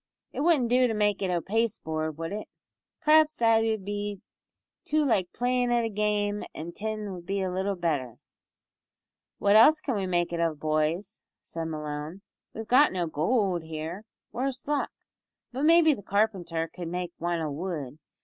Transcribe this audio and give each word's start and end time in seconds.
"It 0.33 0.39
wouldn't 0.41 0.69
do 0.69 0.87
to 0.87 0.95
make 0.95 1.21
it 1.21 1.29
o' 1.29 1.41
pasteboard, 1.41 2.17
would 2.17 2.31
it? 2.33 2.47
P'r'aps 3.03 3.35
that 3.35 3.63
'ud 3.63 3.85
be 3.85 4.19
too 4.83 5.05
like 5.05 5.31
playin' 5.31 5.69
at 5.69 5.85
a 5.85 5.89
game, 5.89 6.43
an' 6.55 6.71
tin 6.71 7.13
would 7.13 7.27
be 7.27 7.47
little 7.47 7.75
better." 7.75 8.15
"What 9.37 9.55
else 9.55 9.79
can 9.79 9.93
we 9.95 10.07
make 10.07 10.33
it 10.33 10.39
of, 10.39 10.59
boys?" 10.59 11.21
said 11.43 11.65
Malone, 11.65 12.23
"we've 12.51 12.65
got 12.67 12.91
no 12.91 13.05
goold 13.05 13.61
here 13.61 14.05
worse 14.31 14.67
luck! 14.67 14.89
but 15.51 15.65
maybe 15.65 15.93
the 15.93 16.01
carpenter 16.01 16.67
cud 16.67 16.87
make 16.87 17.11
wan 17.19 17.39
o' 17.39 17.51
wood. 17.51 17.99